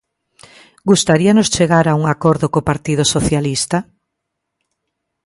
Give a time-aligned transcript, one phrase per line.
[0.89, 3.77] ¿Gustaríanos chegar a un acordo co Partido Socialista?